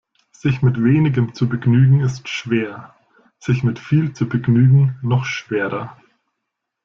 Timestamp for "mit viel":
3.61-4.13